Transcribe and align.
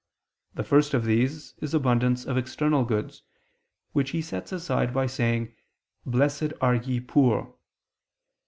The 0.55 0.63
first 0.63 0.95
of 0.95 1.05
these 1.05 1.53
is 1.59 1.75
abundance 1.75 2.25
of 2.25 2.35
external 2.35 2.83
goods, 2.85 3.21
which 3.93 4.09
he 4.09 4.21
sets 4.23 4.51
aside 4.51 4.95
by 4.95 5.05
saying: 5.05 5.55
"Blessed 6.07 6.53
are 6.59 6.73
ye 6.73 6.99
poor." 6.99 7.53